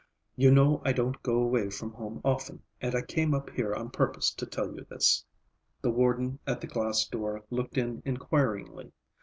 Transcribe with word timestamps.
You 0.35 0.49
know 0.49 0.81
I 0.83 0.93
don't 0.93 1.21
go 1.21 1.35
away 1.35 1.69
from 1.69 1.91
home 1.91 2.21
often, 2.25 2.63
and 2.81 2.95
I 2.95 3.03
came 3.03 3.35
up 3.35 3.51
here 3.51 3.75
on 3.75 3.91
purpose 3.91 4.33
to 4.33 4.47
tell 4.47 4.73
you 4.73 4.83
this." 4.89 5.23
The 5.83 5.91
warden 5.91 6.39
at 6.47 6.59
the 6.59 6.65
glass 6.65 7.05
door 7.07 7.43
looked 7.51 7.77
in 7.77 8.01
inquiringly. 8.03 8.93